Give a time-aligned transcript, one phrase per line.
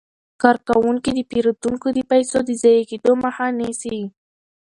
[0.41, 3.99] کارکوونکي د پیرودونکو د پيسو د ضایع کیدو مخه نیسي.